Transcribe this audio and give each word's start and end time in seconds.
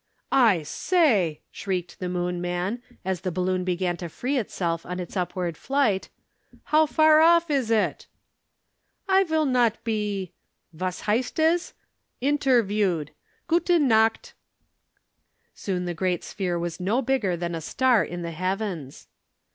"I 0.31 0.63
say!" 0.63 1.41
shrieked 1.51 1.99
the 1.99 2.09
Moon 2.09 2.41
man, 2.41 2.81
as 3.05 3.21
the 3.21 3.31
balloon 3.31 3.63
began 3.63 3.97
to 3.97 4.09
free 4.09 4.35
itself 4.39 4.83
on 4.83 4.99
its 4.99 5.15
upward 5.15 5.55
flight, 5.57 6.09
"How 6.63 6.87
far 6.87 7.19
off 7.21 7.51
is 7.51 7.69
it?" 7.69 8.07
"I 9.07 9.23
vill 9.25 9.45
not 9.45 9.83
be 9.83 10.33
was 10.73 11.01
heist 11.03 11.37
es? 11.39 11.75
interviewed. 12.19 13.11
Guten 13.47 13.87
nacht." 13.87 14.33
Soon 15.53 15.85
the 15.85 15.93
great 15.93 16.23
sphere 16.23 16.57
was 16.57 16.79
no 16.79 17.03
bigger 17.03 17.37
than 17.37 17.53
a 17.53 17.61
star 17.61 18.03
in 18.03 18.23
the 18.23 18.31
heavens. 18.31 19.05